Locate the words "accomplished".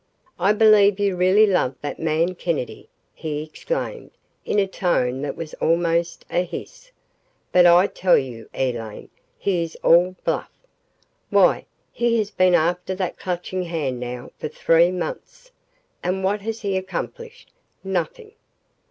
16.77-17.53